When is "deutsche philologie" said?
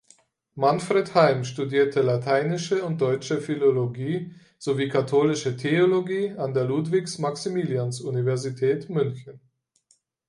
3.01-4.33